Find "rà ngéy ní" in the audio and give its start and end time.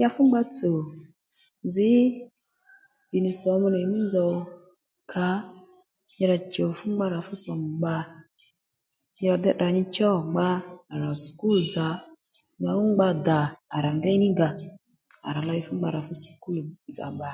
13.84-14.28